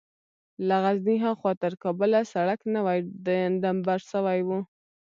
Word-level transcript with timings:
له 0.67 0.75
غزني 0.83 1.15
ها 1.23 1.31
خوا 1.39 1.53
تر 1.63 1.73
کابله 1.83 2.19
سړک 2.33 2.59
نوى 2.75 2.97
ډمبر 3.61 3.99
سوى 4.11 4.39
و. 4.47 4.49